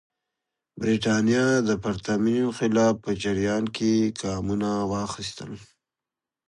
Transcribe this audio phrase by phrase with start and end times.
[0.81, 5.51] برېټانیا د پرتمین انقلاب په جریان کې ګامونه واخیستل.